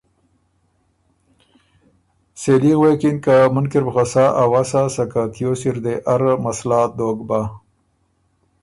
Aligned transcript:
سېلي 2.41 2.73
غوېکِن 2.79 3.15
که 3.23 3.35
”مُنکی 3.53 3.77
ر 3.81 3.83
بُو 3.85 3.91
خه 3.95 4.05
سا 4.11 4.25
اؤسا 4.41 4.81
سکه 4.95 5.23
تیوس 5.33 5.61
اِردې 5.67 5.95
اره 6.13 6.31
مسلات 6.45 6.89
دوک 6.97 7.19
بۀ۔ 7.27 7.41